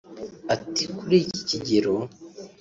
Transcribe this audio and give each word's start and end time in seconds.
Ati 0.53 0.83
"Kuri 0.97 1.15
iki 1.23 1.39
kigero 1.49 1.93